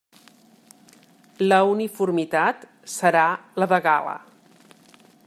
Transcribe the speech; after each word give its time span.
La 1.51 1.59
uniformitat 1.73 2.67
serà 2.97 3.27
la 3.63 3.69
de 3.75 3.83
gala. 3.89 4.21